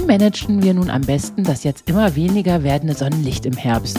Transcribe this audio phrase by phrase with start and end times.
[0.00, 3.98] Wie managen wir nun am besten das jetzt immer weniger werdende Sonnenlicht im Herbst?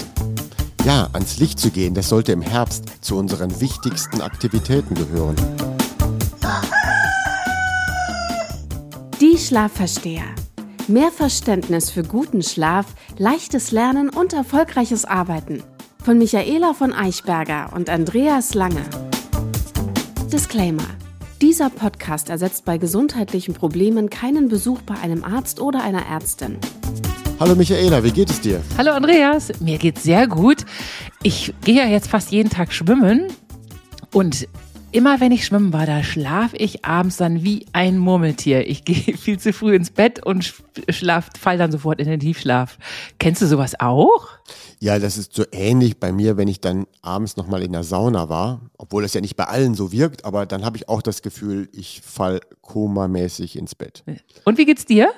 [0.83, 5.35] Ja, ans Licht zu gehen, das sollte im Herbst zu unseren wichtigsten Aktivitäten gehören.
[9.21, 10.23] Die Schlafversteher.
[10.87, 12.87] Mehr Verständnis für guten Schlaf,
[13.19, 15.61] leichtes Lernen und erfolgreiches Arbeiten.
[16.03, 18.81] Von Michaela von Eichberger und Andreas Lange.
[20.33, 21.00] Disclaimer.
[21.41, 26.59] Dieser Podcast ersetzt bei gesundheitlichen Problemen keinen Besuch bei einem Arzt oder einer Ärztin.
[27.39, 28.61] Hallo Michaela, wie geht es dir?
[28.77, 30.65] Hallo Andreas, mir geht's sehr gut.
[31.23, 33.25] Ich gehe ja jetzt fast jeden Tag schwimmen
[34.13, 34.47] und
[34.91, 38.67] immer wenn ich schwimmen war, da schlafe ich abends dann wie ein Murmeltier.
[38.67, 40.53] Ich gehe viel zu früh ins Bett und
[40.89, 42.77] schlaf, fall dann sofort in den Tiefschlaf.
[43.19, 44.27] Kennst du sowas auch?
[44.79, 48.29] Ja, das ist so ähnlich bei mir, wenn ich dann abends nochmal in der Sauna
[48.29, 51.21] war, obwohl das ja nicht bei allen so wirkt, aber dann habe ich auch das
[51.21, 54.03] Gefühl, ich fall komamäßig ins Bett.
[54.43, 55.11] Und wie geht's dir?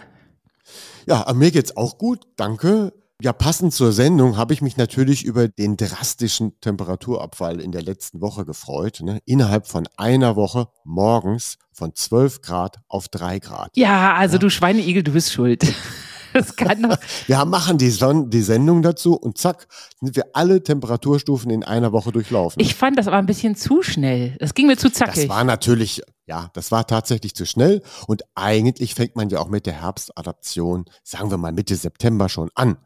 [1.06, 2.94] Ja, mir geht's auch gut, danke.
[3.22, 8.22] Ja, passend zur Sendung habe ich mich natürlich über den drastischen Temperaturabfall in der letzten
[8.22, 9.00] Woche gefreut.
[9.02, 9.20] Ne?
[9.26, 13.70] Innerhalb von einer Woche morgens von 12 Grad auf 3 Grad.
[13.76, 14.40] Ja, also ja.
[14.40, 15.64] du Schweineigel, du bist schuld.
[16.34, 16.98] Das kann doch.
[17.28, 19.68] Wir machen die, Son die Sendung dazu und zack,
[20.02, 22.62] sind wir alle Temperaturstufen in einer Woche durchlaufen.
[22.62, 24.36] Ich fand das aber ein bisschen zu schnell.
[24.40, 25.28] Das ging mir zu zackig.
[25.28, 27.82] Das war natürlich, ja, das war tatsächlich zu schnell.
[28.08, 32.50] Und eigentlich fängt man ja auch mit der Herbstadaption, sagen wir mal Mitte September schon
[32.56, 32.78] an.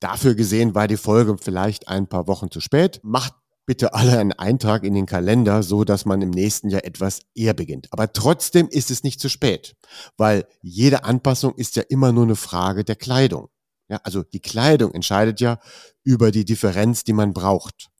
[0.00, 3.00] Dafür gesehen war die Folge vielleicht ein paar Wochen zu spät.
[3.02, 3.34] Macht
[3.70, 7.54] bitte alle einen Eintrag in den Kalender, so dass man im nächsten Jahr etwas eher
[7.54, 7.86] beginnt.
[7.92, 9.76] Aber trotzdem ist es nicht zu spät,
[10.16, 13.48] weil jede Anpassung ist ja immer nur eine Frage der Kleidung.
[13.88, 15.60] Ja, also die Kleidung entscheidet ja
[16.02, 17.90] über die Differenz, die man braucht.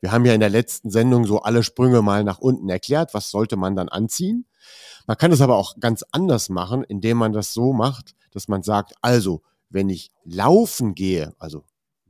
[0.00, 3.30] Wir haben ja in der letzten Sendung so alle Sprünge mal nach unten erklärt, was
[3.30, 4.46] sollte man dann anziehen.
[5.06, 8.62] Man kann es aber auch ganz anders machen, indem man das so macht, dass man
[8.62, 11.66] sagt, also, wenn ich laufen gehe, also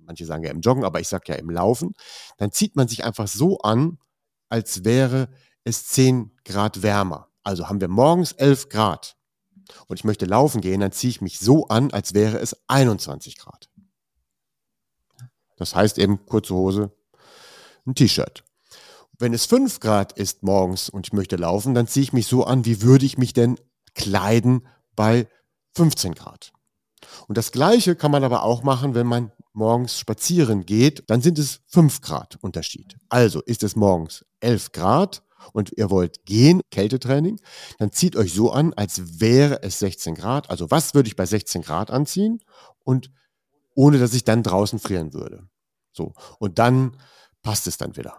[0.08, 1.94] manche sagen ja im Joggen, aber ich sage ja im Laufen,
[2.38, 3.98] dann zieht man sich einfach so an,
[4.48, 5.28] als wäre
[5.62, 7.28] es 10 Grad wärmer.
[7.44, 9.16] Also haben wir morgens 11 Grad
[9.86, 13.38] und ich möchte laufen gehen, dann ziehe ich mich so an, als wäre es 21
[13.38, 13.68] Grad.
[15.56, 16.92] Das heißt eben kurze Hose,
[17.86, 18.44] ein T-Shirt.
[19.18, 22.44] Wenn es 5 Grad ist morgens und ich möchte laufen, dann ziehe ich mich so
[22.44, 23.58] an, wie würde ich mich denn
[23.94, 25.28] kleiden bei
[25.74, 26.52] 15 Grad.
[27.26, 31.38] Und das Gleiche kann man aber auch machen, wenn man morgens spazieren geht, dann sind
[31.38, 32.96] es 5 Grad Unterschied.
[33.08, 37.41] Also ist es morgens 11 Grad und ihr wollt gehen, Kältetraining,
[37.78, 40.50] dann zieht euch so an, als wäre es 16 Grad.
[40.50, 42.41] Also was würde ich bei 16 Grad anziehen
[42.84, 43.10] und
[43.74, 45.48] ohne dass ich dann draußen frieren würde.
[45.92, 46.14] So.
[46.38, 46.97] Und dann
[47.42, 48.18] passt es dann wieder.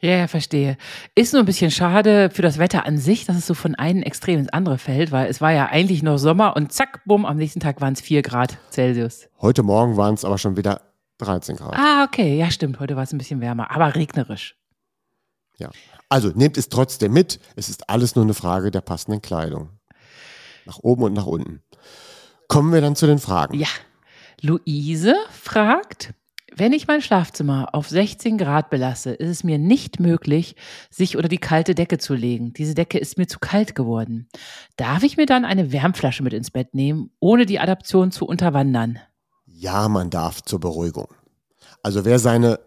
[0.00, 0.76] Ja, ja, verstehe.
[1.14, 4.02] Ist nur ein bisschen schade für das Wetter an sich, dass es so von einem
[4.02, 7.38] Extrem ins andere fällt, weil es war ja eigentlich noch Sommer und zack, bumm, am
[7.38, 9.28] nächsten Tag waren es 4 Grad Celsius.
[9.40, 10.82] Heute Morgen waren es aber schon wieder
[11.18, 11.74] 13 Grad.
[11.74, 12.78] Ah, okay, ja, stimmt.
[12.78, 14.54] Heute war es ein bisschen wärmer, aber regnerisch.
[15.56, 15.70] Ja.
[16.10, 17.40] Also nehmt es trotzdem mit.
[17.56, 19.70] Es ist alles nur eine Frage der passenden Kleidung.
[20.66, 21.62] Nach oben und nach unten.
[22.48, 23.58] Kommen wir dann zu den Fragen.
[23.58, 23.68] Ja.
[24.42, 26.12] Luise fragt,
[26.58, 30.56] wenn ich mein Schlafzimmer auf 16 Grad belasse, ist es mir nicht möglich,
[30.90, 32.54] sich unter die kalte Decke zu legen.
[32.54, 34.28] Diese Decke ist mir zu kalt geworden.
[34.76, 38.98] Darf ich mir dann eine Wärmflasche mit ins Bett nehmen, ohne die Adaption zu unterwandern?
[39.44, 41.08] Ja, man darf zur Beruhigung.
[41.82, 42.58] Also wer seine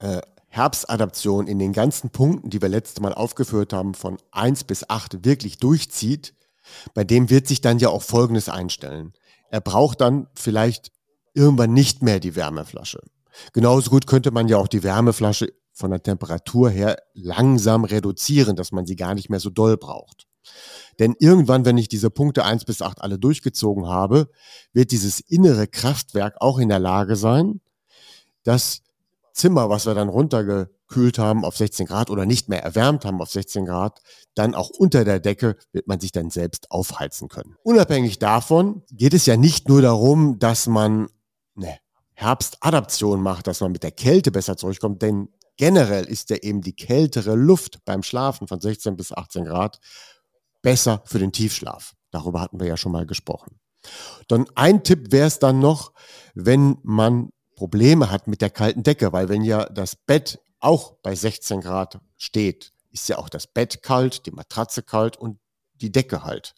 [0.00, 4.90] äh, Herbstadaption in den ganzen Punkten, die wir letztes Mal aufgeführt haben, von 1 bis
[4.90, 6.34] 8 wirklich durchzieht,
[6.94, 9.12] bei dem wird sich dann ja auch Folgendes einstellen.
[9.50, 10.90] Er braucht dann vielleicht
[11.32, 13.00] irgendwann nicht mehr die Wärmeflasche.
[13.52, 18.72] Genauso gut könnte man ja auch die Wärmeflasche von der Temperatur her langsam reduzieren, dass
[18.72, 20.26] man sie gar nicht mehr so doll braucht.
[20.98, 24.28] Denn irgendwann, wenn ich diese Punkte eins bis acht alle durchgezogen habe,
[24.72, 27.60] wird dieses innere Kraftwerk auch in der Lage sein,
[28.42, 28.82] das
[29.32, 33.30] Zimmer, was wir dann runtergekühlt haben auf 16 Grad oder nicht mehr erwärmt haben auf
[33.30, 34.00] 16 Grad,
[34.34, 37.56] dann auch unter der Decke wird man sich dann selbst aufheizen können.
[37.62, 41.08] Unabhängig davon geht es ja nicht nur darum, dass man
[41.56, 41.78] eine
[42.20, 46.76] Herbstadaption macht, dass man mit der Kälte besser zurückkommt, denn generell ist ja eben die
[46.76, 49.80] kältere Luft beim Schlafen von 16 bis 18 Grad
[50.62, 51.94] besser für den Tiefschlaf.
[52.10, 53.58] Darüber hatten wir ja schon mal gesprochen.
[54.28, 55.92] Dann ein Tipp wäre es dann noch,
[56.34, 61.14] wenn man Probleme hat mit der kalten Decke, weil wenn ja das Bett auch bei
[61.14, 65.38] 16 Grad steht, ist ja auch das Bett kalt, die Matratze kalt und
[65.74, 66.54] die Decke halt.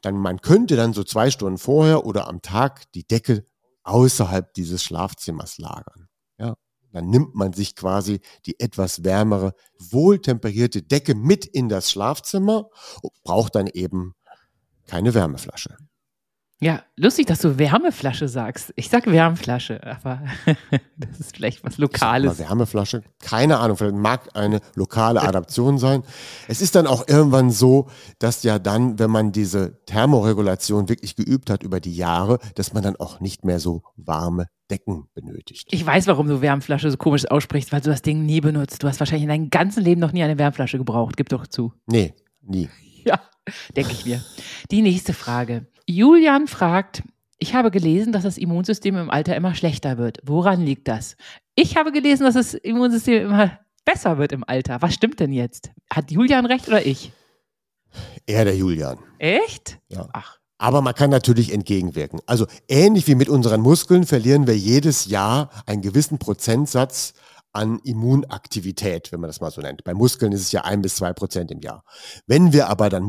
[0.00, 3.44] Dann man könnte dann so zwei Stunden vorher oder am Tag die Decke
[3.84, 6.08] außerhalb dieses Schlafzimmers lagern.
[6.38, 6.56] Ja,
[6.92, 12.68] dann nimmt man sich quasi die etwas wärmere, wohltemperierte Decke mit in das Schlafzimmer
[13.02, 14.14] und braucht dann eben
[14.86, 15.76] keine Wärmeflasche.
[16.64, 18.72] Ja, lustig, dass du Wärmeflasche sagst.
[18.76, 20.22] Ich sag Wärmflasche, aber
[20.96, 22.32] das ist vielleicht was Lokales.
[22.32, 26.04] Ich sag mal Wärmeflasche, keine Ahnung, vielleicht mag eine lokale Adaption sein.
[26.48, 31.50] Es ist dann auch irgendwann so, dass ja dann, wenn man diese Thermoregulation wirklich geübt
[31.50, 35.68] hat über die Jahre, dass man dann auch nicht mehr so warme Decken benötigt.
[35.70, 38.82] Ich weiß, warum du Wärmflasche so komisch aussprichst, weil du das Ding nie benutzt.
[38.82, 41.18] Du hast wahrscheinlich in deinem ganzen Leben noch nie eine Wärmflasche gebraucht.
[41.18, 41.74] Gib doch zu.
[41.84, 42.70] Nee, nie.
[43.06, 43.20] Ja,
[43.76, 44.24] denke ich mir.
[44.70, 45.66] Die nächste Frage.
[45.86, 47.02] Julian fragt,
[47.38, 50.18] ich habe gelesen, dass das Immunsystem im Alter immer schlechter wird.
[50.24, 51.16] Woran liegt das?
[51.54, 54.80] Ich habe gelesen, dass das Immunsystem immer besser wird im Alter.
[54.82, 55.70] Was stimmt denn jetzt?
[55.92, 57.12] Hat Julian recht oder ich?
[58.26, 58.98] Eher der Julian.
[59.18, 59.78] Echt?
[59.88, 60.08] Ja.
[60.12, 60.38] Ach.
[60.58, 62.20] Aber man kann natürlich entgegenwirken.
[62.26, 67.12] Also ähnlich wie mit unseren Muskeln verlieren wir jedes Jahr einen gewissen Prozentsatz
[67.52, 69.84] an Immunaktivität, wenn man das mal so nennt.
[69.84, 71.84] Bei Muskeln ist es ja ein bis zwei Prozent im Jahr.
[72.26, 73.02] Wenn wir aber dann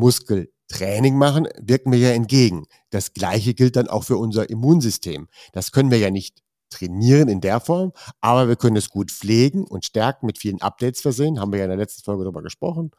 [0.69, 2.65] Muskeltraining machen, wirken wir ja entgegen.
[2.89, 5.27] Das Gleiche gilt dann auch für unser Immunsystem.
[5.53, 9.65] Das können wir ja nicht trainieren in der Form, aber wir können es gut pflegen
[9.65, 11.39] und stärken, mit vielen Updates versehen.
[11.39, 12.91] Haben wir ja in der letzten Folge darüber gesprochen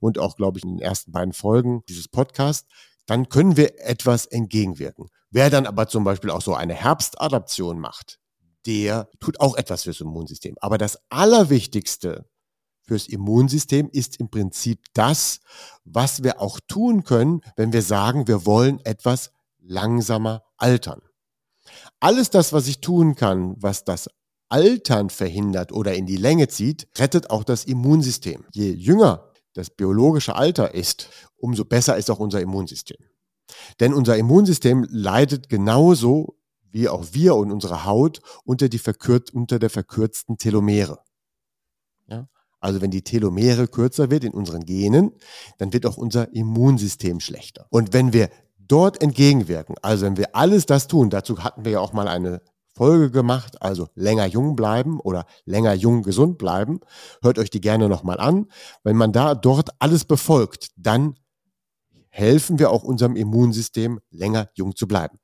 [0.00, 2.68] und auch, glaube ich, in den ersten beiden Folgen dieses Podcasts.
[3.06, 5.08] Dann können wir etwas entgegenwirken.
[5.30, 8.18] Wer dann aber zum Beispiel auch so eine Herbstadaption macht,
[8.66, 10.56] der tut auch etwas fürs Immunsystem.
[10.60, 12.26] Aber das Allerwichtigste
[12.86, 15.40] fürs Immunsystem ist im Prinzip das,
[15.84, 21.02] was wir auch tun können, wenn wir sagen, wir wollen etwas langsamer altern.
[22.00, 24.08] Alles das, was ich tun kann, was das
[24.48, 28.44] Altern verhindert oder in die Länge zieht, rettet auch das Immunsystem.
[28.52, 32.98] Je jünger das biologische Alter ist, umso besser ist auch unser Immunsystem.
[33.80, 36.38] Denn unser Immunsystem leidet genauso
[36.70, 40.98] wie auch wir und unsere Haut unter, die verkürzt, unter der verkürzten Telomere.
[42.66, 45.12] Also wenn die Telomere kürzer wird in unseren Genen,
[45.58, 47.68] dann wird auch unser Immunsystem schlechter.
[47.70, 48.28] Und wenn wir
[48.58, 52.42] dort entgegenwirken, also wenn wir alles das tun, dazu hatten wir ja auch mal eine
[52.74, 56.80] Folge gemacht, also länger jung bleiben oder länger jung gesund bleiben,
[57.22, 58.46] hört euch die gerne nochmal an.
[58.82, 61.14] Wenn man da dort alles befolgt, dann
[62.08, 65.20] helfen wir auch unserem Immunsystem, länger jung zu bleiben.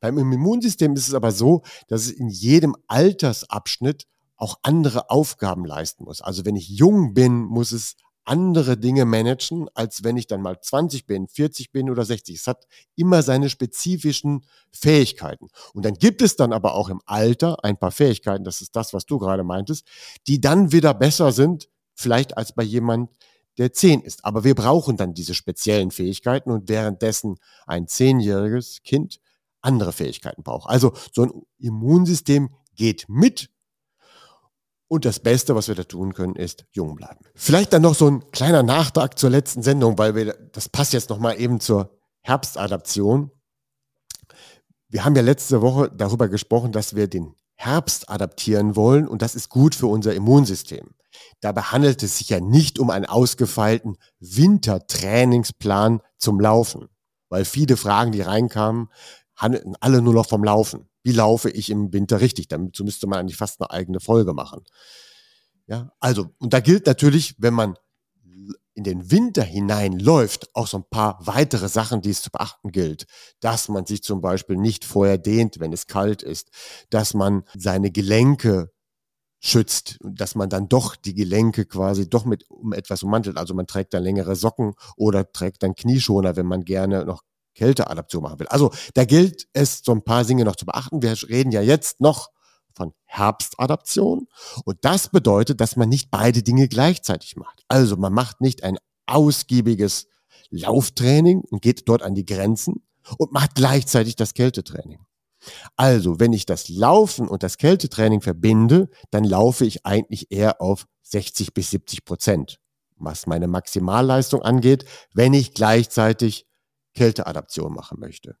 [0.00, 6.04] Beim Immunsystem ist es aber so, dass es in jedem Altersabschnitt auch andere Aufgaben leisten
[6.04, 6.20] muss.
[6.20, 7.96] Also wenn ich jung bin, muss es
[8.26, 12.36] andere Dinge managen, als wenn ich dann mal 20 bin, 40 bin oder 60.
[12.36, 12.66] Es hat
[12.96, 15.48] immer seine spezifischen Fähigkeiten.
[15.72, 18.92] Und dann gibt es dann aber auch im Alter ein paar Fähigkeiten, das ist das,
[18.92, 19.86] was du gerade meintest,
[20.26, 23.10] die dann wieder besser sind, vielleicht als bei jemand,
[23.58, 24.24] der zehn ist.
[24.24, 27.36] Aber wir brauchen dann diese speziellen Fähigkeiten und währenddessen
[27.66, 29.20] ein zehnjähriges Kind
[29.62, 30.68] andere Fähigkeiten braucht.
[30.68, 33.50] Also so ein Immunsystem geht mit
[34.88, 37.24] und das Beste, was wir da tun können, ist jung bleiben.
[37.34, 41.10] Vielleicht dann noch so ein kleiner Nachtrag zur letzten Sendung, weil wir, das passt jetzt
[41.10, 41.90] nochmal eben zur
[42.22, 43.30] Herbstadaption.
[44.88, 49.34] Wir haben ja letzte Woche darüber gesprochen, dass wir den Herbst adaptieren wollen und das
[49.34, 50.90] ist gut für unser Immunsystem.
[51.40, 56.88] Dabei handelt es sich ja nicht um einen ausgefeilten Wintertrainingsplan zum Laufen,
[57.28, 58.88] weil viele Fragen, die reinkamen,
[59.34, 60.88] handelten alle nur noch vom Laufen.
[61.06, 62.48] Wie laufe ich im Winter richtig?
[62.48, 64.64] Dazu müsste man eigentlich fast eine eigene Folge machen.
[65.68, 67.76] Ja, also, und da gilt natürlich, wenn man
[68.74, 73.06] in den Winter hineinläuft, auch so ein paar weitere Sachen, die es zu beachten gilt.
[73.38, 76.50] Dass man sich zum Beispiel nicht vorher dehnt, wenn es kalt ist,
[76.90, 78.72] dass man seine Gelenke
[79.38, 83.36] schützt, dass man dann doch die Gelenke quasi doch mit um etwas ummantelt.
[83.36, 87.22] Also man trägt dann längere Socken oder trägt dann Knieschoner, wenn man gerne noch
[87.56, 88.48] Kälteadaption machen will.
[88.48, 91.02] Also da gilt es, so ein paar Dinge noch zu beachten.
[91.02, 92.30] Wir reden ja jetzt noch
[92.74, 94.28] von Herbstadaption
[94.64, 97.62] und das bedeutet, dass man nicht beide Dinge gleichzeitig macht.
[97.68, 100.06] Also man macht nicht ein ausgiebiges
[100.50, 102.82] Lauftraining und geht dort an die Grenzen
[103.18, 105.00] und macht gleichzeitig das Kältetraining.
[105.76, 110.86] Also, wenn ich das Laufen und das Kältetraining verbinde, dann laufe ich eigentlich eher auf
[111.02, 112.58] 60 bis 70 Prozent,
[112.96, 114.84] was meine Maximalleistung angeht,
[115.14, 116.45] wenn ich gleichzeitig
[116.96, 118.36] Kälteadaption machen möchte.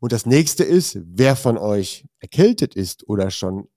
[0.00, 3.68] Und das nächste ist, wer von euch erkältet ist oder schon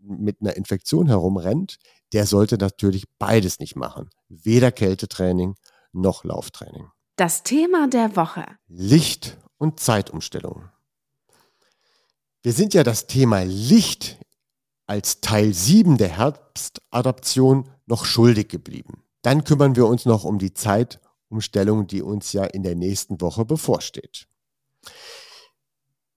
[0.00, 1.78] mit einer Infektion herumrennt,
[2.12, 4.10] der sollte natürlich beides nicht machen.
[4.28, 5.54] Weder Kältetraining
[5.92, 6.90] noch Lauftraining.
[7.16, 8.44] Das Thema der Woche.
[8.68, 10.68] Licht- und Zeitumstellung.
[12.42, 14.18] Wir sind ja das Thema Licht
[14.86, 19.02] als Teil 7 der Herbstadaption noch schuldig geblieben.
[19.22, 20.54] Dann kümmern wir uns noch um die
[21.28, 24.26] Zeitumstellung, die uns ja in der nächsten Woche bevorsteht.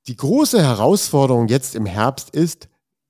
[0.07, 2.69] Die große Herausforderung jetzt im Herbst ist,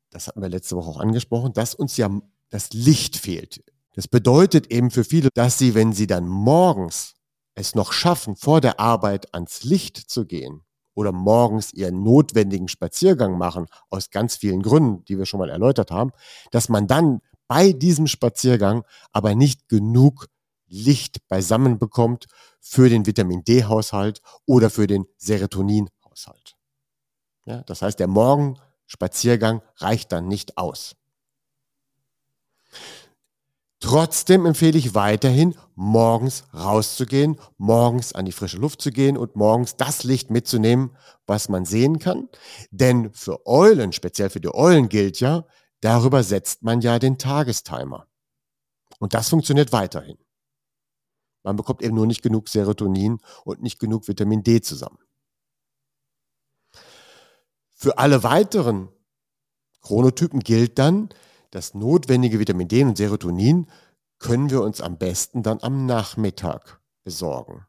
[0.09, 2.09] das hatten wir letzte Woche auch angesprochen, dass uns ja
[2.49, 3.63] das Licht fehlt.
[3.93, 7.13] Das bedeutet eben für viele, dass sie, wenn sie dann morgens
[7.55, 13.37] es noch schaffen, vor der Arbeit ans Licht zu gehen, oder morgens ihren notwendigen Spaziergang
[13.37, 16.11] machen, aus ganz vielen Gründen, die wir schon mal erläutert haben,
[16.51, 20.27] dass man dann bei diesem Spaziergang aber nicht genug
[20.71, 22.27] Licht beisammen bekommt
[22.59, 26.55] für den Vitamin D-Haushalt oder für den Serotonin-Haushalt.
[27.45, 30.95] Ja, das heißt, der Morgenspaziergang reicht dann nicht aus.
[33.81, 39.75] Trotzdem empfehle ich weiterhin, morgens rauszugehen, morgens an die frische Luft zu gehen und morgens
[39.75, 42.29] das Licht mitzunehmen, was man sehen kann.
[42.69, 45.45] Denn für Eulen, speziell für die Eulen gilt ja,
[45.81, 48.05] darüber setzt man ja den Tagestimer.
[48.99, 50.19] Und das funktioniert weiterhin.
[51.43, 54.99] Man bekommt eben nur nicht genug Serotonin und nicht genug Vitamin D zusammen.
[57.71, 58.89] Für alle weiteren
[59.81, 61.09] Chronotypen gilt dann,
[61.49, 63.67] das notwendige Vitamin D und Serotonin
[64.19, 67.65] können wir uns am besten dann am Nachmittag besorgen.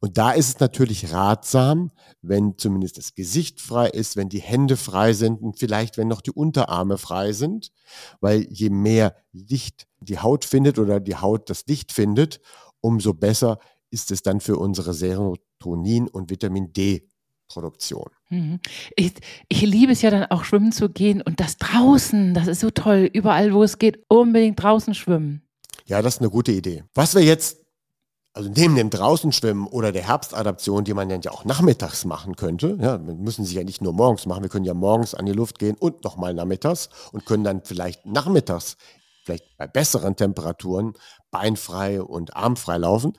[0.00, 1.90] Und da ist es natürlich ratsam,
[2.22, 6.20] wenn zumindest das Gesicht frei ist, wenn die Hände frei sind und vielleicht wenn noch
[6.20, 7.72] die Unterarme frei sind,
[8.20, 12.40] weil je mehr Licht die Haut findet oder die Haut das Licht findet,
[12.86, 13.58] umso besser
[13.90, 17.08] ist es dann für unsere Serotonin und Vitamin D
[17.48, 18.10] Produktion.
[18.28, 18.60] Mhm.
[18.96, 19.14] Ich,
[19.48, 22.70] ich liebe es ja dann auch schwimmen zu gehen und das draußen, das ist so
[22.70, 23.08] toll.
[23.12, 25.42] Überall, wo es geht, unbedingt draußen schwimmen.
[25.86, 26.82] Ja, das ist eine gute Idee.
[26.94, 27.58] Was wir jetzt,
[28.32, 32.76] also neben dem draußen schwimmen oder der Herbstadaption, die man ja auch nachmittags machen könnte,
[32.80, 35.32] ja, wir müssen sie ja nicht nur morgens machen, wir können ja morgens an die
[35.32, 38.76] Luft gehen und nochmal nachmittags und können dann vielleicht nachmittags,
[39.26, 40.94] vielleicht bei besseren Temperaturen,
[41.30, 43.12] beinfrei und armfrei laufen.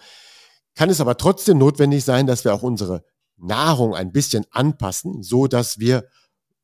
[0.73, 3.03] Kann es aber trotzdem notwendig sein, dass wir auch unsere
[3.35, 6.07] Nahrung ein bisschen anpassen, so dass wir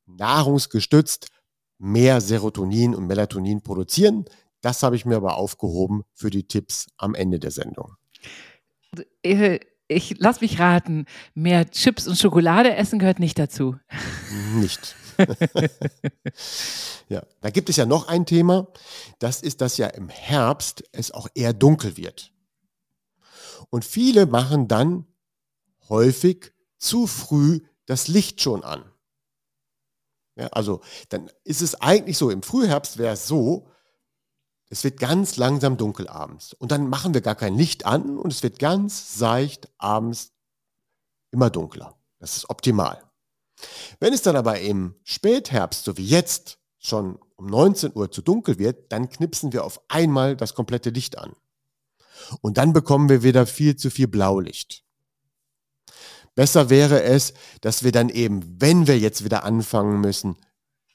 [0.06, 1.30] nahrungsgestützt
[1.78, 4.26] mehr Serotonin und Melatonin produzieren.
[4.62, 7.96] Das habe ich mir aber aufgehoben für die Tipps am Ende der Sendung.
[9.88, 13.76] Ich lass mich raten, mehr Chips und Schokolade essen gehört nicht dazu.
[14.56, 14.96] Nicht.
[17.10, 18.68] ja, da gibt es ja noch ein Thema.
[19.20, 22.32] Das ist, dass ja im Herbst es auch eher dunkel wird.
[23.70, 25.06] Und viele machen dann
[25.90, 28.84] häufig zu früh das Licht schon an.
[30.36, 33.70] Ja, also dann ist es eigentlich so, im Frühherbst wäre es so,
[34.70, 36.54] es wird ganz langsam dunkel abends.
[36.54, 40.34] Und dann machen wir gar kein Licht an und es wird ganz seicht abends
[41.30, 41.96] immer dunkler.
[42.18, 43.04] Das ist optimal.
[44.00, 48.60] Wenn es dann aber im Spätherbst, so wie jetzt, schon um 19 Uhr zu dunkel
[48.60, 51.34] wird, dann knipsen wir auf einmal das komplette Licht an.
[52.42, 54.84] Und dann bekommen wir wieder viel zu viel Blaulicht.
[56.36, 60.38] Besser wäre es, dass wir dann eben, wenn wir jetzt wieder anfangen müssen,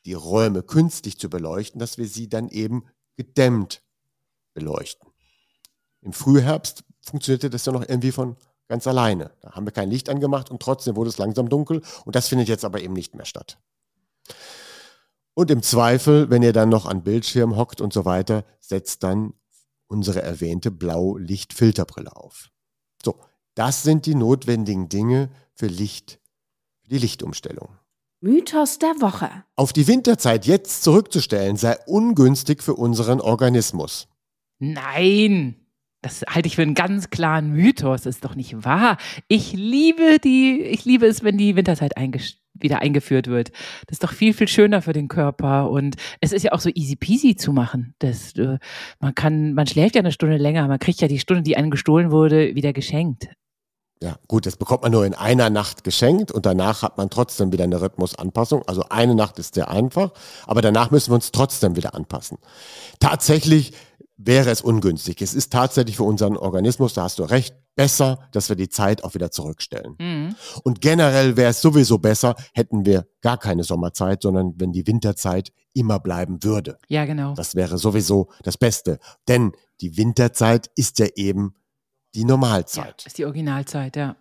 [0.04, 2.84] die Räume künstlich zu beleuchten, dass wir sie dann eben
[3.16, 3.82] gedämmt
[4.54, 5.08] beleuchten.
[6.00, 8.36] Im Frühherbst funktionierte das ja noch irgendwie von
[8.68, 9.32] ganz alleine.
[9.40, 12.48] Da haben wir kein Licht angemacht und trotzdem wurde es langsam dunkel und das findet
[12.48, 13.58] jetzt aber eben nicht mehr statt.
[15.34, 19.34] Und im Zweifel, wenn ihr dann noch an Bildschirm hockt und so weiter, setzt dann
[19.86, 22.50] unsere erwähnte Blaulichtfilterbrille auf.
[23.04, 23.20] So,
[23.54, 26.20] das sind die notwendigen Dinge für Licht,
[26.82, 27.68] für die Lichtumstellung.
[28.20, 29.30] Mythos der Woche.
[29.54, 34.08] Auf die Winterzeit jetzt zurückzustellen sei ungünstig für unseren Organismus.
[34.58, 35.54] Nein,
[36.02, 38.02] das halte ich für einen ganz klaren Mythos.
[38.02, 38.98] Das ist doch nicht wahr.
[39.26, 41.92] Ich liebe die, ich liebe es, wenn die Winterzeit
[42.54, 43.50] wieder eingeführt wird.
[43.86, 45.70] Das ist doch viel, viel schöner für den Körper.
[45.70, 47.94] Und es ist ja auch so easy peasy zu machen.
[47.98, 48.58] Das, äh,
[49.00, 50.66] man kann, man schläft ja eine Stunde länger.
[50.68, 53.28] Man kriegt ja die Stunde, die einem gestohlen wurde, wieder geschenkt.
[54.00, 57.50] Ja, gut, das bekommt man nur in einer Nacht geschenkt und danach hat man trotzdem
[57.50, 58.62] wieder eine Rhythmusanpassung.
[58.68, 60.12] Also eine Nacht ist sehr einfach,
[60.46, 62.38] aber danach müssen wir uns trotzdem wieder anpassen.
[63.00, 63.72] Tatsächlich
[64.18, 65.22] wäre es ungünstig.
[65.22, 69.04] Es ist tatsächlich für unseren Organismus, da hast du recht, besser, dass wir die Zeit
[69.04, 69.94] auch wieder zurückstellen.
[70.00, 70.34] Mhm.
[70.64, 75.52] Und generell wäre es sowieso besser, hätten wir gar keine Sommerzeit, sondern wenn die Winterzeit
[75.74, 76.78] immer bleiben würde.
[76.88, 77.34] Ja, genau.
[77.34, 78.98] Das wäre sowieso das Beste.
[79.28, 81.54] Denn die Winterzeit ist ja eben
[82.16, 83.02] die Normalzeit.
[83.02, 84.16] Ja, ist die Originalzeit, ja.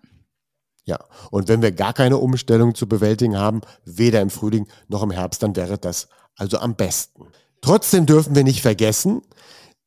[0.85, 0.99] Ja,
[1.31, 5.41] und wenn wir gar keine Umstellung zu bewältigen haben, weder im Frühling noch im Herbst,
[5.41, 7.25] dann wäre das also am besten.
[7.61, 9.23] Trotzdem dürfen wir nicht vergessen,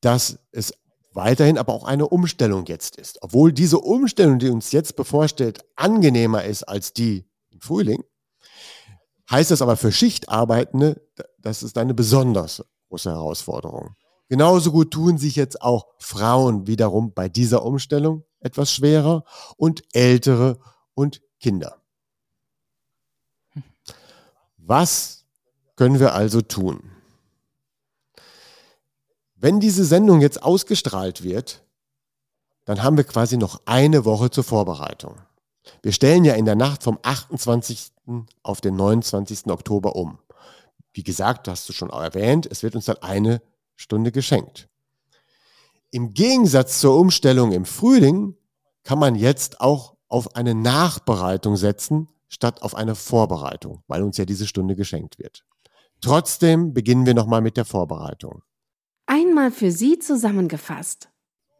[0.00, 0.72] dass es
[1.12, 3.22] weiterhin aber auch eine Umstellung jetzt ist.
[3.22, 8.04] Obwohl diese Umstellung, die uns jetzt bevorsteht, angenehmer ist als die im Frühling,
[9.30, 11.00] heißt das aber für Schichtarbeitende,
[11.38, 13.94] das ist eine besonders große Herausforderung.
[14.28, 19.24] Genauso gut tun sich jetzt auch Frauen wiederum bei dieser Umstellung etwas schwerer
[19.56, 20.58] und ältere
[20.94, 21.82] und Kinder.
[24.56, 25.26] Was
[25.74, 26.89] können wir also tun?
[29.42, 31.62] Wenn diese Sendung jetzt ausgestrahlt wird,
[32.66, 35.14] dann haben wir quasi noch eine Woche zur Vorbereitung.
[35.82, 37.90] Wir stellen ja in der Nacht vom 28.
[38.42, 39.46] auf den 29.
[39.46, 40.18] Oktober um.
[40.92, 43.40] Wie gesagt, hast du schon erwähnt, es wird uns dann eine
[43.76, 44.68] Stunde geschenkt.
[45.90, 48.36] Im Gegensatz zur Umstellung im Frühling
[48.84, 54.26] kann man jetzt auch auf eine Nachbereitung setzen, statt auf eine Vorbereitung, weil uns ja
[54.26, 55.46] diese Stunde geschenkt wird.
[56.02, 58.42] Trotzdem beginnen wir nochmal mit der Vorbereitung.
[59.12, 61.08] Einmal für Sie zusammengefasst.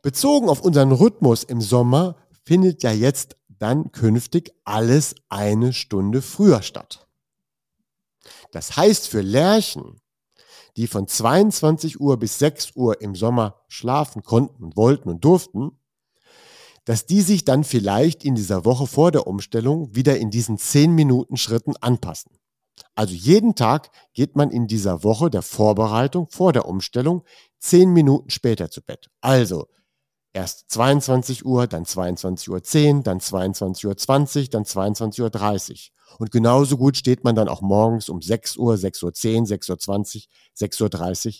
[0.02, 2.14] Bezogen auf unseren Rhythmus im Sommer
[2.44, 7.08] findet ja jetzt dann künftig alles eine Stunde früher statt.
[8.52, 10.00] Das heißt für Lerchen,
[10.76, 15.72] die von 22 Uhr bis 6 Uhr im Sommer schlafen konnten, wollten und durften,
[16.84, 20.94] dass die sich dann vielleicht in dieser Woche vor der Umstellung wieder in diesen 10
[20.94, 22.30] Minuten Schritten anpassen.
[22.94, 27.24] Also jeden Tag geht man in dieser Woche der Vorbereitung vor der Umstellung
[27.58, 29.10] 10 Minuten später zu Bett.
[29.20, 29.68] Also
[30.32, 36.18] erst 22 Uhr, dann 22.10 Uhr, dann 22.20 Uhr, dann 22.30 Uhr.
[36.18, 39.12] Und genauso gut steht man dann auch morgens um 6 Uhr, 6.10 Uhr,
[39.44, 41.34] 6.20 Uhr, 6.30 Uhr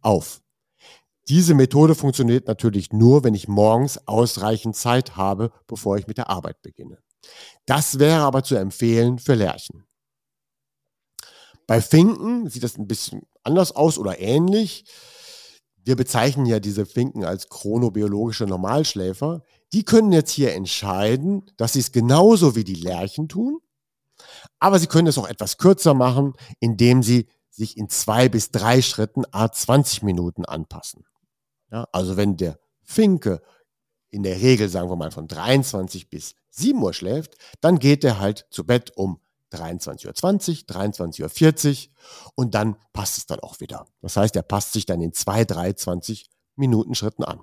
[0.00, 0.40] auf.
[1.28, 6.30] Diese Methode funktioniert natürlich nur, wenn ich morgens ausreichend Zeit habe, bevor ich mit der
[6.30, 6.98] Arbeit beginne.
[7.66, 9.85] Das wäre aber zu empfehlen für Lerchen.
[11.66, 14.84] Bei Finken sieht das ein bisschen anders aus oder ähnlich.
[15.84, 19.42] Wir bezeichnen ja diese Finken als chronobiologische Normalschläfer.
[19.72, 23.60] Die können jetzt hier entscheiden, dass sie es genauso wie die Lerchen tun,
[24.58, 28.82] aber sie können es auch etwas kürzer machen, indem sie sich in zwei bis drei
[28.82, 31.04] Schritten a 20 Minuten anpassen.
[31.70, 33.42] Ja, also wenn der Finke
[34.10, 38.20] in der Regel, sagen wir mal, von 23 bis 7 Uhr schläft, dann geht er
[38.20, 39.20] halt zu Bett um
[39.52, 43.86] 23.20 Uhr, 23.40 Uhr und dann passt es dann auch wieder.
[44.00, 47.40] Das heißt, er passt sich dann in zwei, drei, 20 Minuten Schritten an.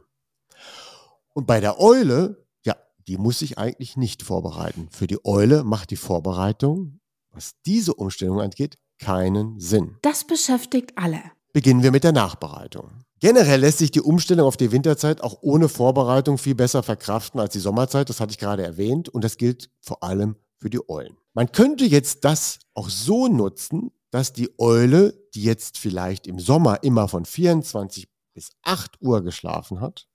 [1.33, 2.75] Und bei der Eule, ja,
[3.07, 4.89] die muss sich eigentlich nicht vorbereiten.
[4.91, 6.99] Für die Eule macht die Vorbereitung,
[7.31, 9.97] was diese Umstellung angeht, keinen Sinn.
[10.01, 11.21] Das beschäftigt alle.
[11.51, 13.03] Beginnen wir mit der Nachbereitung.
[13.19, 17.53] Generell lässt sich die Umstellung auf die Winterzeit auch ohne Vorbereitung viel besser verkraften als
[17.53, 18.09] die Sommerzeit.
[18.09, 19.07] Das hatte ich gerade erwähnt.
[19.07, 21.17] Und das gilt vor allem für die Eulen.
[21.33, 26.83] Man könnte jetzt das auch so nutzen, dass die Eule, die jetzt vielleicht im Sommer
[26.83, 30.07] immer von 24 bis 8 Uhr geschlafen hat,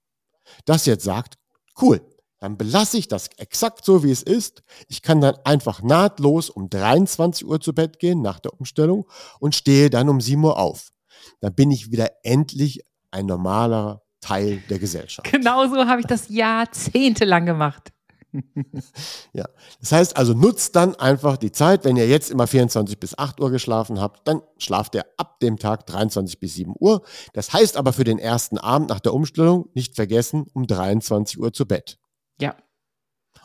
[0.65, 1.35] das jetzt sagt,
[1.83, 2.01] cool,
[2.39, 4.63] dann belasse ich das exakt so, wie es ist.
[4.89, 9.07] Ich kann dann einfach nahtlos um 23 Uhr zu Bett gehen nach der Umstellung
[9.41, 10.93] und stehe dann um 7 Uhr auf.
[11.41, 15.31] Dann bin ich wieder endlich ein normaler Teil der Gesellschaft.
[15.31, 17.93] Genauso habe ich das jahrzehntelang gemacht.
[19.33, 19.49] ja,
[19.81, 23.41] das heißt also, nutzt dann einfach die Zeit, wenn ihr jetzt immer 24 bis 8
[23.41, 27.03] Uhr geschlafen habt, dann schlaft ihr ab dem Tag 23 bis 7 Uhr.
[27.33, 31.53] Das heißt aber für den ersten Abend nach der Umstellung nicht vergessen, um 23 Uhr
[31.53, 31.99] zu Bett.
[32.41, 32.55] Ja.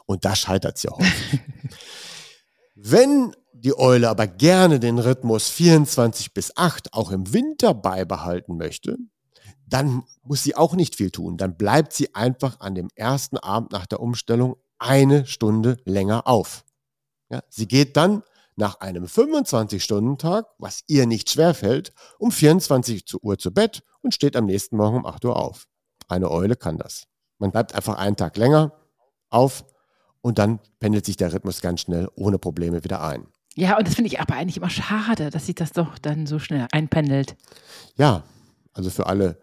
[0.06, 1.40] Und da scheitert es ja häufig.
[2.76, 8.98] wenn die Eule aber gerne den Rhythmus 24 bis 8 auch im Winter beibehalten möchte,
[9.66, 11.38] dann muss sie auch nicht viel tun.
[11.38, 16.64] Dann bleibt sie einfach an dem ersten Abend nach der Umstellung eine Stunde länger auf.
[17.30, 18.24] Ja, sie geht dann
[18.56, 24.46] nach einem 25-Stunden-Tag, was ihr nicht schwerfällt, um 24 Uhr zu Bett und steht am
[24.46, 25.68] nächsten Morgen um 8 Uhr auf.
[26.08, 27.08] Eine Eule kann das.
[27.40, 28.74] Man bleibt einfach einen Tag länger
[29.30, 29.66] auf
[30.22, 33.28] und dann pendelt sich der Rhythmus ganz schnell ohne Probleme wieder ein.
[33.56, 36.40] Ja, und das finde ich aber eigentlich immer schade, dass sich das doch dann so
[36.40, 37.36] schnell einpendelt.
[37.98, 38.24] Ja,
[38.74, 39.38] also für alle,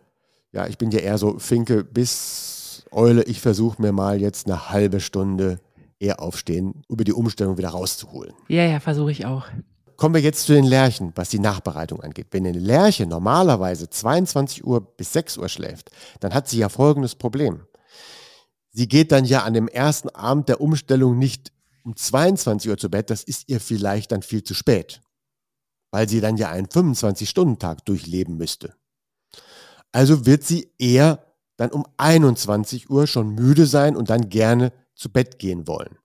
[0.53, 2.60] ja, ich bin ja eher so Finke bis
[2.93, 5.61] Eule, ich versuche mir mal jetzt eine halbe Stunde
[5.99, 8.35] eher aufstehen, über die Umstellung wieder rauszuholen.
[8.49, 9.47] Ja, ja, versuche ich auch.
[9.97, 12.29] Kommen wir jetzt zu den Lerchen, was die Nachbereitung angeht.
[12.31, 17.15] Wenn eine Lerche normalerweise 22 Uhr bis 6 Uhr schläft, dann hat sie ja folgendes
[17.15, 17.67] Problem.
[18.73, 21.53] Sie geht dann ja an dem ersten Abend der Umstellung nicht
[21.85, 25.03] um 22 Uhr zu Bett, das ist ihr vielleicht dann viel zu spät,
[25.91, 28.75] weil sie dann ja einen 25-Stunden-Tag durchleben müsste.
[29.93, 31.30] Also wird sie eher
[31.61, 35.99] dann um 21 Uhr schon müde sein und dann gerne zu Bett gehen wollen.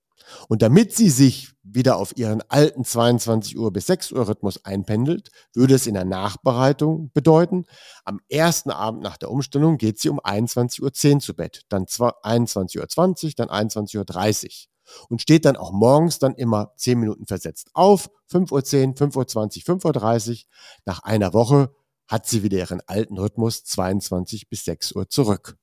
[0.49, 5.29] Und damit sie sich wieder auf ihren alten 22 Uhr bis 6 Uhr Rhythmus einpendelt,
[5.53, 7.63] würde es in der Nachbereitung bedeuten,
[8.03, 12.79] am ersten Abend nach der Umstellung geht sie um 21.10 Uhr zu Bett, dann 21.20
[12.79, 18.09] Uhr, dann 21.30 Uhr und steht dann auch morgens dann immer 10 Minuten versetzt auf,
[18.29, 20.37] 5.10 Uhr, 5.20 Uhr, 5.30 Uhr.
[20.83, 21.73] Nach einer Woche
[22.07, 25.57] hat sie wieder ihren alten Rhythmus 22 bis 6 Uhr zurück.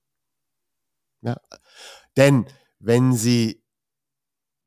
[1.23, 1.37] Ja.
[2.17, 2.47] Denn
[2.79, 3.65] wenn sie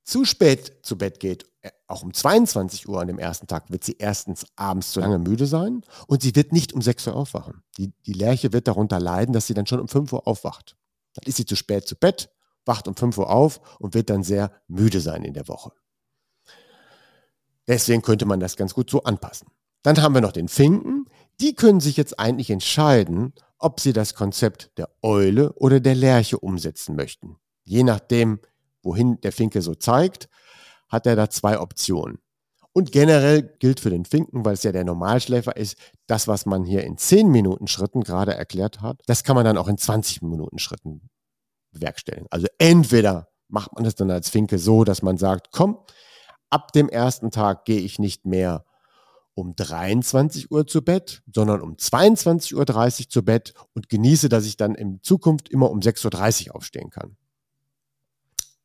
[0.04, 3.84] zu spät zu Bett geht, äh, auch um 22 Uhr an dem ersten Tag, wird
[3.84, 7.64] sie erstens abends zu lange müde sein und sie wird nicht um 6 Uhr aufwachen.
[7.78, 10.78] Die, die Lerche wird darunter leiden, dass sie dann schon um 5 Uhr aufwacht.
[11.14, 12.30] Dann ist sie zu spät zu Bett
[12.66, 15.72] wacht um 5 Uhr auf und wird dann sehr müde sein in der Woche.
[17.68, 19.48] Deswegen könnte man das ganz gut so anpassen.
[19.86, 21.06] Dann haben wir noch den Finken.
[21.40, 26.40] Die können sich jetzt eigentlich entscheiden, ob sie das Konzept der Eule oder der Lerche
[26.40, 27.38] umsetzen möchten.
[27.62, 28.40] Je nachdem,
[28.82, 30.28] wohin der Finke so zeigt,
[30.90, 32.18] hat er da zwei Optionen.
[32.74, 36.66] Und generell gilt für den Finken, weil es ja der Normalschläfer ist, das, was man
[36.66, 40.24] hier in 10 Minuten Schritten gerade erklärt hat, das kann man dann auch in 20
[40.24, 41.12] Minuten Schritten
[41.72, 42.26] bewerkstelligen.
[42.32, 45.78] Also entweder macht man es dann als Finke so, dass man sagt, komm,
[46.50, 48.66] ab dem ersten Tag gehe ich nicht mehr
[49.36, 54.58] um 23 Uhr zu Bett, sondern um 22.30 Uhr zu Bett und genieße, dass ich
[54.58, 57.18] dann in Zukunft immer um 6.30 Uhr aufstehen kann.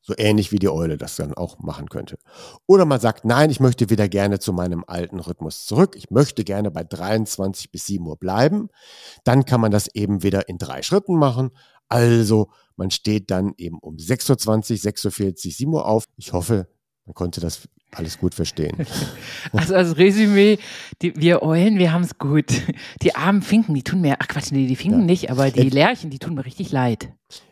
[0.02, 2.18] So ähnlich wie die Eule das dann auch machen könnte.
[2.66, 5.94] Oder man sagt, nein, ich möchte wieder gerne zu meinem alten Rhythmus zurück.
[5.96, 8.70] Ich möchte gerne bei 23 bis 7 Uhr bleiben.
[9.24, 11.50] Dann kann man das eben wieder in drei Schritten machen.
[11.88, 16.04] Also man steht dann eben um 6.20 Uhr, 6.40 Uhr, 7 Uhr auf.
[16.16, 16.66] Ich hoffe,
[17.11, 18.77] man konnte das alles gut verstehen.
[19.53, 20.59] Also als Resümee,
[21.03, 22.53] die, wir Eulen, wir haben es gut.
[23.03, 25.07] Die armen Finken, die tun mir, ach Quatsch, nee, die Finken ja.
[25.07, 27.09] nicht, aber die Lerchen, die tun mir richtig leid.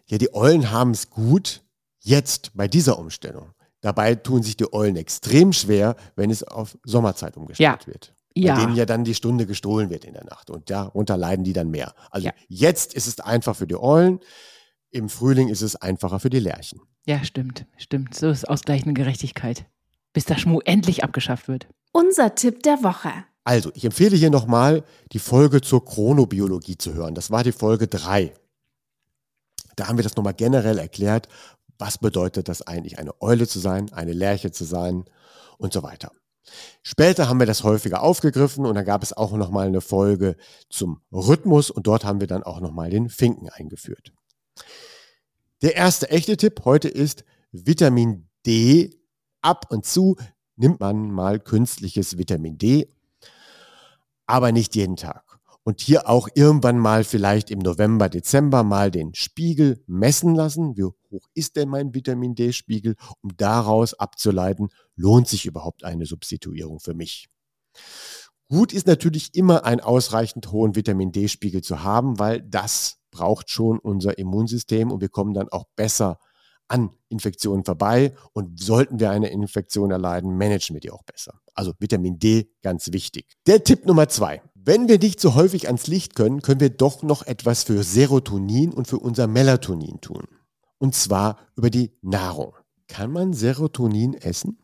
[0.06, 1.62] Ja, die Eulen haben es gut,
[2.00, 3.50] Jetzt, bei dieser Umstellung.
[3.80, 7.86] Dabei tun sich die Eulen extrem schwer, wenn es auf Sommerzeit umgestellt ja.
[7.86, 8.14] wird.
[8.34, 8.56] Bei ja.
[8.56, 10.48] denen ja dann die Stunde gestohlen wird in der Nacht.
[10.48, 11.92] Und darunter leiden die dann mehr.
[12.10, 12.32] Also ja.
[12.48, 14.20] jetzt ist es einfach für die Eulen.
[14.90, 16.80] Im Frühling ist es einfacher für die Lerchen.
[17.06, 18.14] Ja, stimmt, stimmt.
[18.14, 19.66] So ist ausgleichende Gerechtigkeit.
[20.12, 21.68] Bis der Schmuh endlich abgeschafft wird.
[21.92, 23.12] Unser Tipp der Woche.
[23.44, 27.14] Also, ich empfehle hier nochmal die Folge zur Chronobiologie zu hören.
[27.14, 28.34] Das war die Folge 3.
[29.76, 31.28] Da haben wir das nochmal generell erklärt,
[31.78, 35.04] was bedeutet das eigentlich, eine Eule zu sein, eine Lerche zu sein
[35.56, 36.12] und so weiter.
[36.82, 40.36] Später haben wir das häufiger aufgegriffen und dann gab es auch nochmal eine Folge
[40.68, 44.12] zum Rhythmus und dort haben wir dann auch nochmal den Finken eingeführt.
[45.62, 48.94] Der erste echte Tipp heute ist Vitamin D.
[49.40, 50.16] Ab und zu
[50.56, 52.92] nimmt man mal künstliches Vitamin D,
[54.26, 59.14] aber nicht jeden Tag und hier auch irgendwann mal vielleicht im November, Dezember mal den
[59.14, 60.78] Spiegel messen lassen.
[60.78, 66.80] Wie hoch ist denn mein Vitamin D-Spiegel, um daraus abzuleiten, lohnt sich überhaupt eine Substituierung
[66.80, 67.28] für mich?
[68.50, 73.78] Gut ist natürlich immer einen ausreichend hohen Vitamin D-Spiegel zu haben, weil das braucht schon
[73.78, 76.18] unser Immunsystem und wir kommen dann auch besser
[76.66, 81.40] an Infektionen vorbei und sollten wir eine Infektion erleiden, managen wir die auch besser.
[81.54, 83.36] Also Vitamin D ganz wichtig.
[83.46, 84.42] Der Tipp Nummer zwei.
[84.54, 88.72] Wenn wir nicht so häufig ans Licht können, können wir doch noch etwas für Serotonin
[88.72, 90.24] und für unser Melatonin tun.
[90.78, 92.54] Und zwar über die Nahrung.
[92.86, 94.58] Kann man Serotonin essen?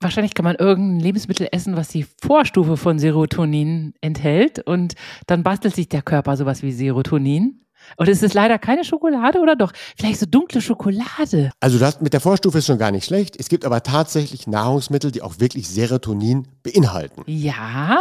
[0.00, 4.94] Wahrscheinlich kann man irgendein Lebensmittel essen, was die Vorstufe von Serotonin enthält und
[5.26, 7.64] dann bastelt sich der Körper sowas wie Serotonin.
[7.96, 9.72] Und es ist leider keine Schokolade oder doch?
[9.96, 11.50] Vielleicht so dunkle Schokolade.
[11.60, 13.36] Also das mit der Vorstufe ist schon gar nicht schlecht.
[13.38, 17.22] Es gibt aber tatsächlich Nahrungsmittel, die auch wirklich Serotonin beinhalten.
[17.26, 18.00] Ja.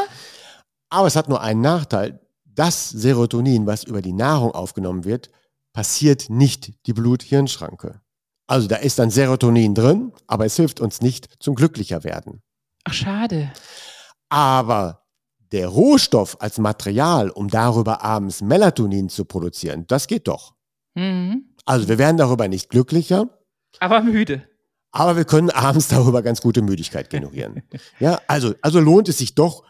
[0.90, 2.20] Aber es hat nur einen Nachteil.
[2.46, 5.30] Das Serotonin, was über die Nahrung aufgenommen wird,
[5.74, 8.00] passiert nicht die Blut-Hirn-Schranke.
[8.48, 12.42] Also da ist dann Serotonin drin, aber es hilft uns nicht zum glücklicher werden.
[12.84, 13.52] Ach, schade.
[14.30, 15.04] Aber
[15.52, 20.56] der Rohstoff als Material, um darüber abends Melatonin zu produzieren, das geht doch.
[20.96, 21.54] Mhm.
[21.66, 23.30] Also wir werden darüber nicht glücklicher.
[23.80, 24.44] Aber müde.
[24.92, 27.64] Aber wir können abends darüber ganz gute Müdigkeit generieren.
[28.00, 29.64] ja, also, also lohnt es sich doch,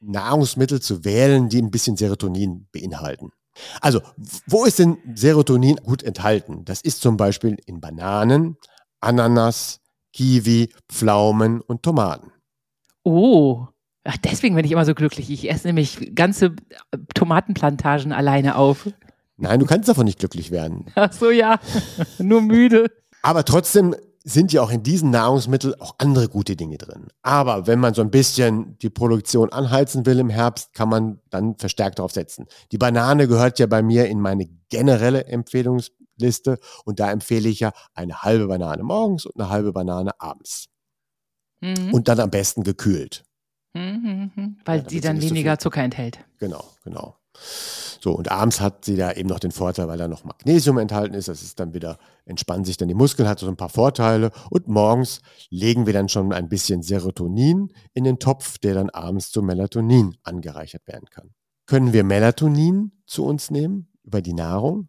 [0.00, 3.32] Nahrungsmittel zu wählen, die ein bisschen Serotonin beinhalten.
[3.80, 4.00] Also,
[4.46, 6.64] wo ist denn Serotonin gut enthalten?
[6.64, 8.56] Das ist zum Beispiel in Bananen,
[9.00, 9.80] Ananas,
[10.12, 12.32] Kiwi, Pflaumen und Tomaten.
[13.02, 13.66] Oh,
[14.04, 15.30] Ach, deswegen bin ich immer so glücklich.
[15.30, 16.54] Ich esse nämlich ganze
[17.14, 18.88] Tomatenplantagen alleine auf.
[19.36, 20.86] Nein, du kannst davon nicht glücklich werden.
[20.94, 21.60] Ach so, ja.
[22.18, 22.90] Nur müde.
[23.22, 27.08] Aber trotzdem sind ja auch in diesen Nahrungsmitteln auch andere gute Dinge drin.
[27.22, 31.56] Aber wenn man so ein bisschen die Produktion anheizen will im Herbst, kann man dann
[31.56, 32.46] verstärkt darauf setzen.
[32.72, 37.72] Die Banane gehört ja bei mir in meine generelle Empfehlungsliste und da empfehle ich ja
[37.94, 40.66] eine halbe Banane morgens und eine halbe Banane abends.
[41.60, 41.92] Mhm.
[41.92, 43.24] Und dann am besten gekühlt.
[43.72, 44.56] Mhm, mhm.
[44.64, 46.18] weil ja, sie dann weniger so Zucker enthält.
[46.38, 47.19] Genau, genau.
[48.02, 51.14] So, und abends hat sie da eben noch den Vorteil, weil da noch Magnesium enthalten
[51.14, 51.28] ist.
[51.28, 54.30] Das ist dann wieder, entspannen sich dann die Muskeln, hat so ein paar Vorteile.
[54.48, 59.30] Und morgens legen wir dann schon ein bisschen Serotonin in den Topf, der dann abends
[59.30, 61.30] zu Melatonin angereichert werden kann.
[61.66, 64.88] Können wir Melatonin zu uns nehmen über die Nahrung?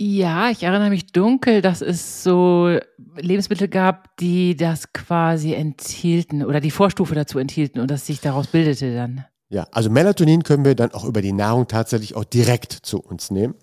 [0.00, 2.78] Ja, ich erinnere mich dunkel, dass es so
[3.16, 8.46] Lebensmittel gab, die das quasi enthielten oder die Vorstufe dazu enthielten und das sich daraus
[8.46, 9.24] bildete dann.
[9.50, 13.30] Ja, also Melatonin können wir dann auch über die Nahrung tatsächlich auch direkt zu uns
[13.30, 13.54] nehmen.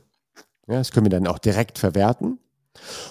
[0.68, 2.40] Ja, das können wir dann auch direkt verwerten.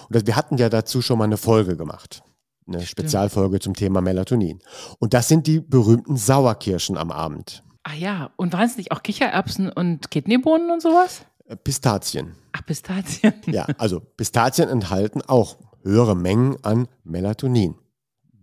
[0.07, 2.23] Und das, wir hatten ja dazu schon mal eine Folge gemacht.
[2.67, 2.89] Eine Stimmt.
[2.89, 4.59] Spezialfolge zum Thema Melatonin.
[4.99, 7.63] Und das sind die berühmten Sauerkirschen am Abend.
[7.83, 11.21] Ah ja, und waren es nicht auch Kichererbsen und Kidneybohnen und sowas?
[11.47, 12.35] Äh, Pistazien.
[12.51, 13.33] Ach, Pistazien.
[13.45, 17.75] Ja, also Pistazien enthalten auch höhere Mengen an Melatonin.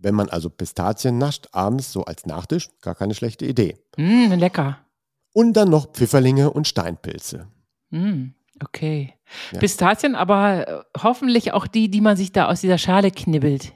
[0.03, 3.77] Wenn man also Pistazien nascht, abends so als Nachtisch, gar keine schlechte Idee.
[3.95, 4.79] Mm, lecker.
[5.33, 7.47] Und dann noch Pfifferlinge und Steinpilze.
[7.89, 9.13] Mm, okay.
[9.53, 9.59] Ja.
[9.59, 13.73] Pistazien, aber äh, hoffentlich auch die, die man sich da aus dieser Schale knibbelt.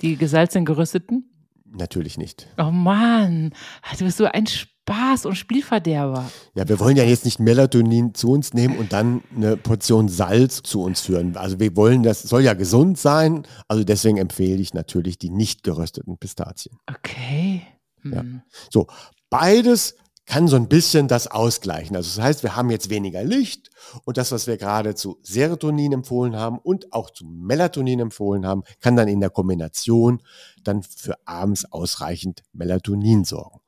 [0.00, 1.30] Die gesalzenen gerösteten.
[1.64, 2.48] Natürlich nicht.
[2.58, 3.54] Oh Mann,
[3.96, 4.46] du bist so ein
[4.90, 6.28] Spaß und Spielverderber.
[6.54, 10.62] Ja, wir wollen ja jetzt nicht Melatonin zu uns nehmen und dann eine Portion Salz
[10.62, 11.36] zu uns führen.
[11.36, 13.46] Also wir wollen, das soll ja gesund sein.
[13.68, 16.76] Also deswegen empfehle ich natürlich die nicht gerösteten Pistazien.
[16.92, 17.62] Okay.
[18.02, 18.22] Ja.
[18.22, 18.42] Hm.
[18.68, 18.88] So,
[19.28, 19.94] beides
[20.26, 21.94] kann so ein bisschen das ausgleichen.
[21.94, 23.70] Also das heißt, wir haben jetzt weniger Licht
[24.04, 28.64] und das, was wir gerade zu Serotonin empfohlen haben und auch zu Melatonin empfohlen haben,
[28.80, 30.20] kann dann in der Kombination
[30.64, 33.60] dann für abends ausreichend Melatonin sorgen.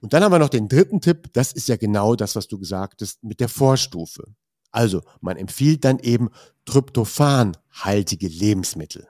[0.00, 2.58] Und dann haben wir noch den dritten Tipp, das ist ja genau das, was du
[2.58, 4.24] gesagt hast, mit der Vorstufe.
[4.70, 6.30] Also man empfiehlt dann eben
[6.64, 9.08] tryptophanhaltige Lebensmittel.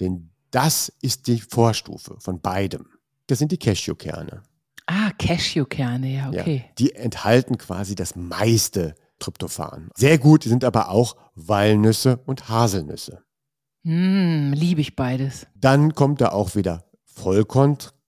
[0.00, 2.86] Denn das ist die Vorstufe von beidem.
[3.26, 4.42] Das sind die Cashewkerne.
[4.86, 6.64] Ah, Cashewkerne, ja, okay.
[6.66, 9.90] Ja, die enthalten quasi das meiste Tryptophan.
[9.94, 13.22] Sehr gut sind aber auch Walnüsse und Haselnüsse.
[13.84, 15.46] Hm, liebe ich beides.
[15.54, 16.84] Dann kommt da auch wieder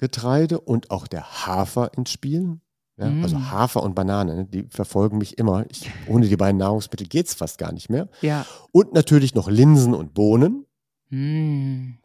[0.04, 2.60] Vollkorngetreide und auch der Hafer ins Spiel.
[2.96, 3.24] Ja, Mm.
[3.24, 5.66] Also Hafer und Banane, ne, die verfolgen mich immer.
[5.68, 8.08] Ich, ohne die beiden Nahrungsmittel geht es fast gar nicht mehr.
[8.20, 8.46] Ja.
[8.70, 10.64] Und natürlich noch Linsen und Bohnen.
[11.08, 11.98] Hm.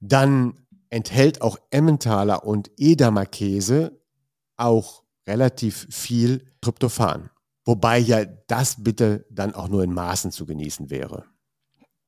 [0.00, 0.54] Dann
[0.90, 3.98] enthält auch Emmentaler und Edamer Käse
[4.56, 7.30] auch relativ viel Tryptophan.
[7.64, 11.24] Wobei ja das bitte dann auch nur in Maßen zu genießen wäre.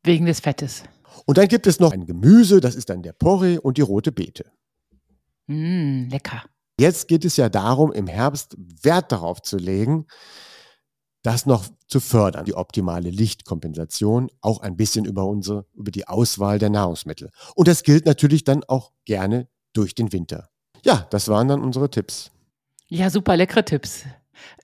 [0.04, 0.84] Wegen des Fettes.
[1.26, 4.12] Und dann gibt es noch ein Gemüse, das ist dann der Porree und die rote
[4.12, 4.44] Beete.
[5.48, 6.44] Hm, lecker.
[6.78, 10.06] Jetzt geht es ja darum, im Herbst Wert darauf zu legen,
[11.22, 16.58] das noch zu fördern, die optimale Lichtkompensation, auch ein bisschen über unsere, über die Auswahl
[16.58, 17.30] der Nahrungsmittel.
[17.56, 20.50] Und das gilt natürlich dann auch gerne durch den Winter.
[20.84, 22.30] Ja, das waren dann unsere Tipps.
[22.86, 24.04] Ja, super leckere Tipps.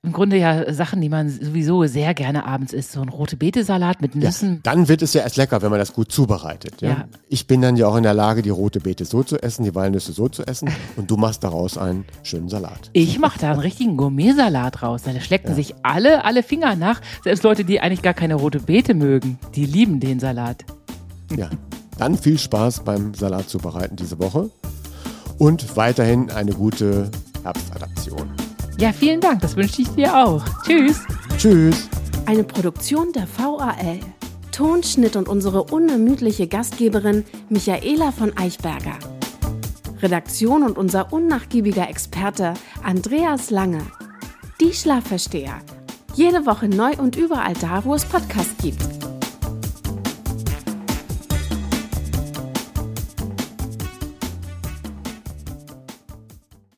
[0.03, 2.93] Im Grunde ja Sachen, die man sowieso sehr gerne abends isst.
[2.93, 4.61] So ein rote Beete-Salat mit Ja, Nüssen.
[4.63, 6.83] dann wird es ja erst lecker, wenn man das gut zubereitet.
[6.83, 6.89] Ja?
[6.91, 7.05] Ja.
[7.29, 9.75] Ich bin dann ja auch in der Lage, die rote Beete so zu essen, die
[9.75, 12.91] Walnüsse so zu essen und du machst daraus einen schönen Salat.
[12.93, 15.03] Ich mache da einen richtigen Gourmet-Salat raus.
[15.05, 17.01] Da schlecken sich alle, alle Finger nach.
[17.23, 20.65] Selbst Leute, die eigentlich gar keine rote Beete mögen, die lieben den Salat.
[21.37, 21.49] Ja,
[21.99, 24.51] dann viel Spaß beim Salat zubereiten diese Woche
[25.39, 27.11] und weiterhin eine gute
[27.43, 28.29] Herbstadaption.
[28.79, 29.41] Ja, vielen Dank.
[29.41, 30.45] Das wünsche ich dir auch.
[30.67, 31.01] Tschüss.
[31.39, 31.89] Tschüss.
[32.27, 34.01] Eine Produktion der VAL.
[34.51, 38.99] Tonschnitt und unsere unermüdliche Gastgeberin Michaela von Eichberger.
[40.01, 43.83] Redaktion und unser unnachgiebiger Experte Andreas Lange.
[44.61, 45.61] Die Schlafversteher.
[46.15, 49.04] Jede Woche neu und überall da, wo es Podcasts gibt.